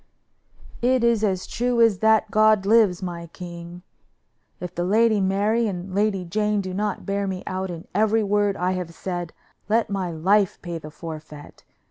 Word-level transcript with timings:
"It 0.81 1.03
is 1.03 1.23
as 1.23 1.45
true 1.45 1.79
as 1.79 1.99
that 1.99 2.31
God 2.31 2.65
lives, 2.65 3.03
my 3.03 3.27
king! 3.27 3.83
If 4.59 4.73
the 4.73 4.83
Lady 4.83 5.21
Mary 5.21 5.67
and 5.67 5.93
Lady 5.93 6.25
Jane 6.25 6.59
do 6.59 6.73
not 6.73 7.05
bear 7.05 7.27
me 7.27 7.43
out 7.45 7.69
in 7.69 7.87
every 7.93 8.23
word 8.23 8.57
I 8.57 8.71
have 8.71 8.95
said, 8.95 9.31
let 9.69 9.91
my 9.91 10.09
life 10.09 10.59
pay 10.63 10.79
the 10.79 10.89
forfeit. 10.89 11.63